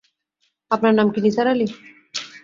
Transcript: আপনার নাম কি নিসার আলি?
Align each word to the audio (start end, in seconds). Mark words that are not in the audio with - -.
আপনার 0.71 0.93
নাম 0.95 1.07
কি 1.13 1.19
নিসার 1.21 1.47
আলি? 1.47 1.67